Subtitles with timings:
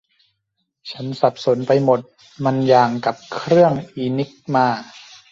[0.91, 1.99] ฉันสับสนไปหมด
[2.45, 4.67] มันอย่างกับเครื่องอินิกมา